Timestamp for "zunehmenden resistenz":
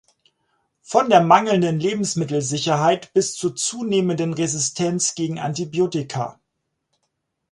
3.55-5.13